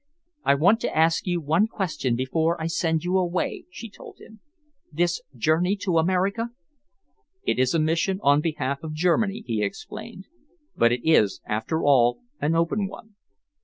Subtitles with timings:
[0.43, 4.39] "I want to ask you one question before I send you away," she told him.
[4.91, 6.49] "This journey to America?"
[7.43, 10.25] "It is a mission on behalf of Germany," he explained,
[10.75, 13.13] "but it is, after all, an open one.